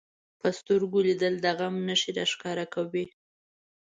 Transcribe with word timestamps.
په 0.39 0.47
سترګو 0.59 0.97
لیدل 1.07 1.33
د 1.41 1.45
غم 1.57 1.75
نښې 1.87 2.11
راښکاره 2.17 2.65
کوي 2.73 3.05